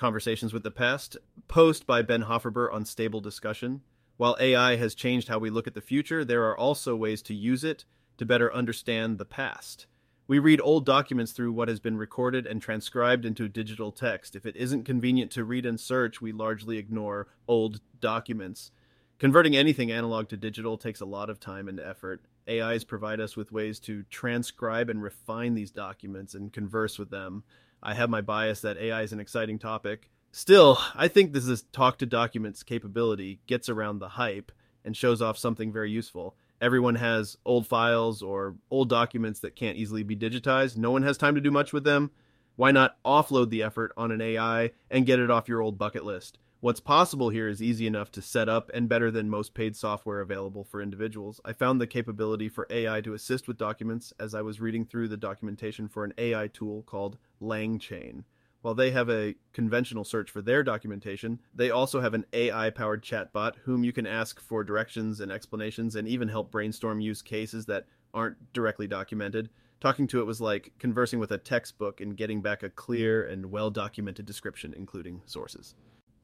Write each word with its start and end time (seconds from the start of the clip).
Conversations 0.00 0.54
with 0.54 0.62
the 0.62 0.70
Past, 0.70 1.18
post 1.46 1.86
by 1.86 2.00
Ben 2.00 2.22
Hofferber 2.22 2.72
on 2.72 2.86
stable 2.86 3.20
discussion. 3.20 3.82
While 4.16 4.34
AI 4.40 4.76
has 4.76 4.94
changed 4.94 5.28
how 5.28 5.38
we 5.38 5.50
look 5.50 5.66
at 5.66 5.74
the 5.74 5.82
future, 5.82 6.24
there 6.24 6.48
are 6.48 6.56
also 6.56 6.96
ways 6.96 7.20
to 7.20 7.34
use 7.34 7.64
it 7.64 7.84
to 8.16 8.24
better 8.24 8.50
understand 8.50 9.18
the 9.18 9.26
past. 9.26 9.86
We 10.26 10.38
read 10.38 10.58
old 10.62 10.86
documents 10.86 11.32
through 11.32 11.52
what 11.52 11.68
has 11.68 11.80
been 11.80 11.98
recorded 11.98 12.46
and 12.46 12.62
transcribed 12.62 13.26
into 13.26 13.46
digital 13.46 13.92
text. 13.92 14.34
If 14.34 14.46
it 14.46 14.56
isn't 14.56 14.84
convenient 14.84 15.30
to 15.32 15.44
read 15.44 15.66
and 15.66 15.78
search, 15.78 16.22
we 16.22 16.32
largely 16.32 16.78
ignore 16.78 17.26
old 17.46 17.82
documents. 18.00 18.70
Converting 19.18 19.54
anything 19.54 19.92
analog 19.92 20.30
to 20.30 20.36
digital 20.38 20.78
takes 20.78 21.02
a 21.02 21.04
lot 21.04 21.28
of 21.28 21.38
time 21.38 21.68
and 21.68 21.78
effort. 21.78 22.22
AIs 22.50 22.84
provide 22.84 23.20
us 23.20 23.36
with 23.36 23.52
ways 23.52 23.78
to 23.80 24.02
transcribe 24.10 24.90
and 24.90 25.02
refine 25.02 25.54
these 25.54 25.70
documents 25.70 26.34
and 26.34 26.52
converse 26.52 26.98
with 26.98 27.10
them. 27.10 27.44
I 27.82 27.94
have 27.94 28.10
my 28.10 28.20
bias 28.20 28.60
that 28.60 28.78
AI 28.78 29.02
is 29.02 29.12
an 29.12 29.20
exciting 29.20 29.58
topic. 29.58 30.10
Still, 30.32 30.78
I 30.94 31.08
think 31.08 31.32
this 31.32 31.46
is 31.46 31.62
talk 31.72 31.98
to 31.98 32.06
documents 32.06 32.62
capability 32.62 33.40
gets 33.46 33.68
around 33.68 33.98
the 33.98 34.10
hype 34.10 34.52
and 34.84 34.96
shows 34.96 35.20
off 35.20 35.38
something 35.38 35.72
very 35.72 35.90
useful. 35.90 36.36
Everyone 36.60 36.96
has 36.96 37.38
old 37.44 37.66
files 37.66 38.22
or 38.22 38.56
old 38.70 38.88
documents 38.88 39.40
that 39.40 39.56
can't 39.56 39.78
easily 39.78 40.02
be 40.02 40.16
digitized. 40.16 40.76
No 40.76 40.90
one 40.90 41.02
has 41.02 41.16
time 41.16 41.34
to 41.34 41.40
do 41.40 41.50
much 41.50 41.72
with 41.72 41.84
them. 41.84 42.10
Why 42.56 42.70
not 42.70 43.02
offload 43.04 43.50
the 43.50 43.62
effort 43.62 43.92
on 43.96 44.10
an 44.10 44.20
AI 44.20 44.72
and 44.90 45.06
get 45.06 45.18
it 45.18 45.30
off 45.30 45.48
your 45.48 45.62
old 45.62 45.78
bucket 45.78 46.04
list? 46.04 46.38
What's 46.62 46.78
possible 46.78 47.30
here 47.30 47.48
is 47.48 47.62
easy 47.62 47.86
enough 47.86 48.12
to 48.12 48.20
set 48.20 48.46
up 48.46 48.70
and 48.74 48.86
better 48.86 49.10
than 49.10 49.30
most 49.30 49.54
paid 49.54 49.74
software 49.74 50.20
available 50.20 50.62
for 50.62 50.82
individuals. 50.82 51.40
I 51.42 51.54
found 51.54 51.80
the 51.80 51.86
capability 51.86 52.50
for 52.50 52.66
AI 52.68 53.00
to 53.00 53.14
assist 53.14 53.48
with 53.48 53.56
documents 53.56 54.12
as 54.20 54.34
I 54.34 54.42
was 54.42 54.60
reading 54.60 54.84
through 54.84 55.08
the 55.08 55.16
documentation 55.16 55.88
for 55.88 56.04
an 56.04 56.12
AI 56.18 56.48
tool 56.48 56.82
called 56.82 57.16
LangChain. 57.40 58.24
While 58.60 58.74
they 58.74 58.90
have 58.90 59.08
a 59.08 59.36
conventional 59.54 60.04
search 60.04 60.30
for 60.30 60.42
their 60.42 60.62
documentation, 60.62 61.40
they 61.54 61.70
also 61.70 62.02
have 62.02 62.12
an 62.12 62.26
AI 62.34 62.68
powered 62.68 63.02
chatbot 63.02 63.56
whom 63.64 63.82
you 63.82 63.94
can 63.94 64.06
ask 64.06 64.38
for 64.38 64.62
directions 64.62 65.20
and 65.20 65.32
explanations 65.32 65.96
and 65.96 66.06
even 66.06 66.28
help 66.28 66.50
brainstorm 66.50 67.00
use 67.00 67.22
cases 67.22 67.64
that 67.66 67.86
aren't 68.12 68.52
directly 68.52 68.86
documented. 68.86 69.48
Talking 69.80 70.06
to 70.08 70.20
it 70.20 70.26
was 70.26 70.42
like 70.42 70.72
conversing 70.78 71.20
with 71.20 71.30
a 71.30 71.38
textbook 71.38 72.02
and 72.02 72.18
getting 72.18 72.42
back 72.42 72.62
a 72.62 72.68
clear 72.68 73.24
and 73.24 73.50
well 73.50 73.70
documented 73.70 74.26
description, 74.26 74.74
including 74.76 75.22
sources. 75.24 75.74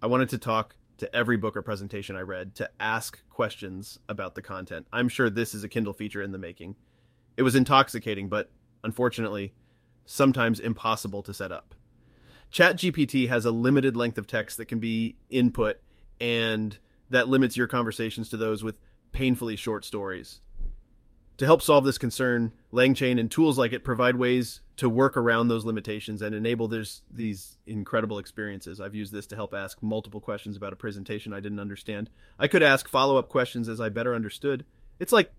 I 0.07 0.09
wanted 0.09 0.29
to 0.29 0.39
talk 0.39 0.77
to 0.99 1.12
every 1.12 1.37
book 1.37 1.57
or 1.57 1.62
presentation 1.62 2.15
I 2.15 2.21
read 2.21 2.55
to 2.55 2.71
ask 2.79 3.29
questions 3.29 3.99
about 4.09 4.37
the 4.37 4.41
content. 4.41 4.87
I'm 4.93 5.09
sure 5.09 5.29
this 5.29 5.53
is 5.53 5.65
a 5.65 5.69
Kindle 5.69 5.93
feature 5.93 6.23
in 6.23 6.31
the 6.31 6.39
making. 6.39 6.77
It 7.37 7.43
was 7.43 7.57
intoxicating, 7.57 8.29
but 8.29 8.53
unfortunately, 8.84 9.53
sometimes 10.05 10.61
impossible 10.61 11.25
to 11.25 11.34
set 11.34 11.51
up. 11.51 11.75
ChatGPT 12.53 13.29
has 13.29 13.45
a 13.45 13.51
limited 13.51 13.97
length 13.97 14.17
of 14.17 14.29
text 14.29 14.59
that 14.59 14.67
can 14.67 14.79
be 14.79 15.17
input, 15.29 15.81
and 16.21 16.79
that 17.11 17.27
limits 17.27 17.57
your 17.57 17.67
conversations 17.67 18.29
to 18.29 18.37
those 18.37 18.62
with 18.62 18.77
painfully 19.11 19.57
short 19.57 19.84
stories. 19.84 20.41
To 21.39 21.45
help 21.45 21.61
solve 21.61 21.84
this 21.84 21.98
concern, 21.98 22.53
LangChain 22.73 23.20
and 23.20 23.31
tools 23.31 23.59
like 23.59 23.73
it 23.75 23.84
provide 23.84 24.17
ways 24.17 24.62
to 24.77 24.89
work 24.89 25.19
around 25.19 25.48
those 25.48 25.67
limitations 25.67 26.23
and 26.23 26.34
enable 26.34 26.67
this, 26.67 27.03
these 27.11 27.59
incredible 27.67 28.19
experiences. 28.19 28.81
I've 28.81 28.95
used 28.95 29.12
this 29.12 29.27
to 29.28 29.37
help 29.37 29.53
ask 29.53 29.83
multiple 29.83 30.20
questions 30.20 30.56
about 30.56 30.73
a 30.73 30.77
presentation 30.77 31.34
I 31.34 31.41
didn't 31.41 31.61
understand. 31.61 32.09
I 32.39 32.48
could 32.48 32.62
ask 32.62 32.89
follow-up 32.89 33.28
questions 33.28 33.69
as 33.69 33.81
I 33.81 33.91
better 33.91 34.15
understood. 34.15 34.65
It's 34.98 35.12
like 35.12 35.31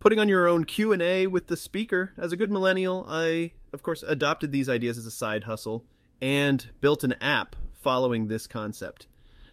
putting 0.00 0.18
on 0.18 0.28
your 0.28 0.48
own 0.48 0.64
Q&A 0.64 1.28
with 1.28 1.46
the 1.46 1.56
speaker. 1.56 2.12
As 2.18 2.32
a 2.32 2.36
good 2.36 2.50
millennial, 2.50 3.06
I 3.08 3.52
of 3.72 3.82
course 3.82 4.02
adopted 4.02 4.50
these 4.50 4.68
ideas 4.68 4.98
as 4.98 5.06
a 5.06 5.10
side 5.10 5.44
hustle 5.44 5.84
and 6.20 6.70
built 6.80 7.04
an 7.04 7.14
app 7.20 7.54
following 7.80 8.26
this 8.26 8.46
concept. 8.48 9.06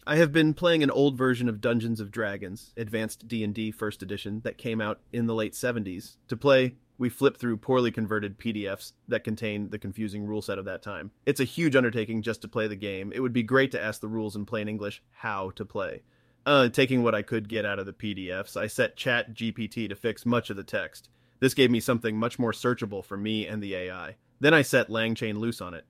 I 0.07 0.16
have 0.16 0.31
been 0.31 0.55
playing 0.55 0.81
an 0.81 0.89
old 0.89 1.16
version 1.16 1.47
of 1.47 1.61
Dungeons 1.61 1.99
of 1.99 2.09
Dragons, 2.09 2.73
Advanced 2.75 3.27
D&D 3.27 3.69
First 3.69 4.02
Edition 4.02 4.41
that 4.43 4.58
came 4.58 4.81
out 4.81 4.99
in 5.13 5.27
the 5.27 5.35
late 5.35 5.53
70s. 5.53 6.17
To 6.27 6.36
play, 6.36 6.73
we 6.98 7.08
flip 7.08 7.37
through 7.37 7.58
poorly 7.58 7.92
converted 7.92 8.39
PDFs 8.39 8.93
that 9.08 9.23
contain 9.23 9.70
the 9.70 9.77
confusing 9.77 10.26
rule 10.26 10.42
set 10.42 10.58
of 10.58 10.65
that 10.65 10.81
time. 10.81 11.11
It's 11.27 11.39
a 11.39 11.43
huge 11.43 11.76
undertaking 11.76 12.23
just 12.23 12.42
to 12.42 12.48
play 12.48 12.67
the 12.67 12.76
game. 12.76 13.11
It 13.14 13.20
would 13.20 13.31
be 13.31 13.43
great 13.43 13.71
to 13.73 13.81
ask 13.81 14.02
the 14.02 14.08
rules 14.08 14.36
in 14.36 14.48
plain 14.48 14.67
English 14.67 15.03
how 15.11 15.52
to 15.52 15.65
play. 15.65 16.02
Uh, 16.47 16.70
taking 16.70 17.03
what 17.03 17.14
I 17.14 17.21
could 17.21 17.47
get 17.47 17.64
out 17.64 17.77
of 17.77 17.86
the 17.86 17.93
PDFs, 17.93 18.58
I 18.58 18.65
set 18.65 18.97
Chat 18.97 19.36
GPT 19.36 19.87
to 19.87 19.95
fix 19.95 20.26
much 20.26 20.49
of 20.49 20.58
the 20.58 20.64
text. 20.64 21.09
This 21.39 21.53
gave 21.53 21.70
me 21.70 21.80
something 21.80 22.17
much 22.17 22.39
more 22.39 22.53
searchable 22.53 23.05
for 23.05 23.17
me 23.17 23.45
and 23.45 23.61
the 23.61 23.76
AI. 23.76 24.15
Then 24.39 24.55
I 24.55 24.64
set 24.64 24.89
LangChain 24.89 25.37
loose 25.37 25.61
on 25.61 25.76
it. 25.76 25.86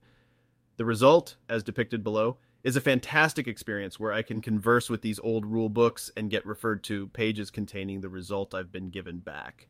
The 0.75 0.83
result, 0.83 1.37
as 1.47 1.63
depicted 1.63 2.03
below, 2.03 2.37
is 2.63 2.75
a 2.75 2.81
fantastic 2.81 3.47
experience 3.47 3.99
where 3.99 4.13
I 4.13 4.21
can 4.21 4.41
converse 4.41 4.89
with 4.89 5.01
these 5.01 5.19
old 5.19 5.45
rule 5.45 5.69
books 5.69 6.11
and 6.15 6.29
get 6.29 6.45
referred 6.45 6.83
to 6.85 7.07
pages 7.07 7.49
containing 7.49 8.01
the 8.01 8.09
result 8.09 8.53
I've 8.53 8.71
been 8.71 8.89
given 8.89 9.19
back. 9.19 9.67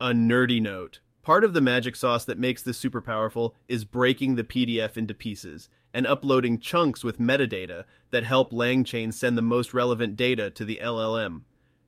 A 0.00 0.08
nerdy 0.08 0.60
note. 0.60 1.00
Part 1.22 1.44
of 1.44 1.54
the 1.54 1.60
magic 1.60 1.94
sauce 1.94 2.24
that 2.24 2.38
makes 2.38 2.62
this 2.62 2.78
super 2.78 3.00
powerful 3.00 3.54
is 3.68 3.84
breaking 3.84 4.34
the 4.34 4.42
PDF 4.42 4.96
into 4.96 5.14
pieces 5.14 5.68
and 5.94 6.06
uploading 6.06 6.58
chunks 6.58 7.04
with 7.04 7.20
metadata 7.20 7.84
that 8.10 8.24
help 8.24 8.50
LangChain 8.50 9.14
send 9.14 9.38
the 9.38 9.42
most 9.42 9.72
relevant 9.72 10.16
data 10.16 10.50
to 10.50 10.64
the 10.64 10.80
LLM. 10.82 11.42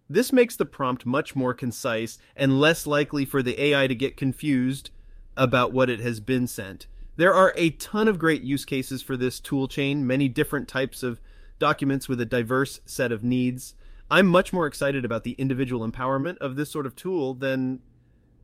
This 0.09 0.33
makes 0.33 0.55
the 0.55 0.67
prompt 0.67 1.07
much 1.07 1.35
more 1.35 1.55
concise 1.55 2.19
and 2.37 2.61
less 2.61 2.87
likely 2.87 3.25
for 3.25 3.43
the 3.43 3.61
AI 3.61 3.87
to 3.89 3.95
get 3.95 4.17
confused 4.17 4.91
about 5.37 5.73
what 5.73 5.91
it 5.91 5.99
has 5.99 6.21
been 6.21 6.47
sent 6.47 6.87
there 7.17 7.35
are 7.35 7.53
a 7.57 7.71
ton 7.71 8.09
of 8.09 8.19
great 8.19 8.43
use 8.43 8.65
cases 8.65 9.03
for 9.03 9.17
this 9.17 9.41
tool 9.41 9.69
chain, 9.69 10.07
many 10.07 10.29
different 10.29 10.69
types 10.69 11.03
of 11.03 11.21
documents 11.59 12.09
with 12.09 12.21
a 12.21 12.27
diverse 12.27 12.81
set 12.85 13.13
of 13.13 13.23
needs. 13.23 13.75
I'm 14.11 14.27
much 14.27 14.53
more 14.53 14.67
excited 14.67 15.05
about 15.05 15.25
the 15.25 15.33
individual 15.33 15.89
empowerment 15.89 16.39
of 16.39 16.57
this 16.57 16.71
sort 16.71 16.87
of 16.87 16.97
tool 16.97 17.35
than 17.35 17.81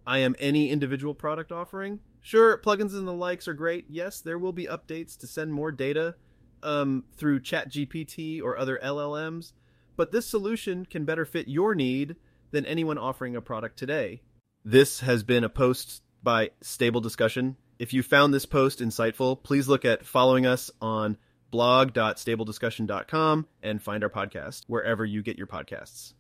I 0.07 0.19
am 0.19 0.37
any 0.39 0.71
individual 0.71 1.15
product 1.15 1.53
offering. 1.53 2.01
Sure, 2.23 2.59
plugins 2.59 2.95
and 2.95 3.07
the 3.07 3.13
likes 3.13 3.49
are 3.49 3.55
great. 3.55 3.87
Yes, 3.89 4.21
there 4.21 4.39
will 4.39 4.53
be 4.53 4.67
updates 4.67 5.17
to 5.19 5.27
send 5.27 5.53
more 5.53 5.73
data 5.73 6.15
um, 6.63 7.05
through 7.17 7.41
ChatGPT 7.41 8.43
or 8.43 8.57
other 8.57 8.79
LLMs, 8.83 9.53
but 9.97 10.13
this 10.13 10.27
solution 10.27 10.87
can 10.87 11.05
better 11.05 11.25
fit 11.25 11.49
your 11.49 11.75
need 11.75 12.17
than 12.51 12.67
anyone 12.67 12.99
offering 12.99 13.37
a 13.37 13.41
product 13.41 13.79
today. 13.79 14.23
This 14.65 15.01
has 15.01 15.23
been 15.23 15.45
a 15.45 15.49
post 15.49 16.03
by 16.23 16.51
Stable 16.61 17.01
Discussion. 17.01 17.57
If 17.81 17.93
you 17.95 18.03
found 18.03 18.35
this 18.35 18.45
post 18.45 18.81
insightful, 18.81 19.43
please 19.43 19.67
look 19.67 19.87
at 19.87 20.05
following 20.05 20.45
us 20.45 20.71
on 20.83 21.17
blog.stablediscussion.com 21.51 23.47
and 23.63 23.83
find 23.83 24.05
our 24.05 24.11
podcast 24.11 24.65
wherever 24.67 25.03
you 25.03 25.23
get 25.23 25.39
your 25.39 25.47
podcasts. 25.47 26.13